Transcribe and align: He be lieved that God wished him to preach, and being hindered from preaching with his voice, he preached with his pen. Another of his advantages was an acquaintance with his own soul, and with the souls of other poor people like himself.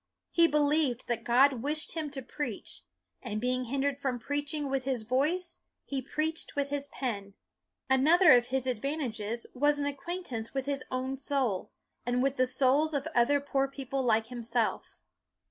He 0.31 0.47
be 0.47 0.57
lieved 0.57 1.05
that 1.05 1.23
God 1.23 1.61
wished 1.61 1.91
him 1.91 2.09
to 2.09 2.23
preach, 2.23 2.81
and 3.21 3.39
being 3.39 3.65
hindered 3.65 3.99
from 3.99 4.17
preaching 4.17 4.67
with 4.67 4.83
his 4.83 5.03
voice, 5.03 5.59
he 5.85 6.01
preached 6.01 6.55
with 6.55 6.69
his 6.71 6.87
pen. 6.87 7.35
Another 7.87 8.31
of 8.35 8.47
his 8.47 8.65
advantages 8.65 9.45
was 9.53 9.77
an 9.77 9.85
acquaintance 9.85 10.55
with 10.55 10.65
his 10.65 10.83
own 10.89 11.19
soul, 11.19 11.69
and 12.03 12.23
with 12.23 12.37
the 12.37 12.47
souls 12.47 12.95
of 12.95 13.07
other 13.13 13.39
poor 13.39 13.67
people 13.67 14.01
like 14.01 14.25
himself. 14.25 14.97